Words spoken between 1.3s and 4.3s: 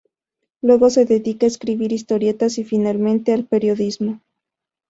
a escribir historietas y, finalmente, al periodismo.